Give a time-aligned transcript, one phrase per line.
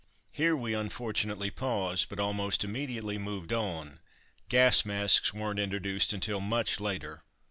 [0.31, 3.99] Here we unfortunately paused, but almost immediately moved on
[4.49, 7.21] (gas masks weren't introduced until much later!).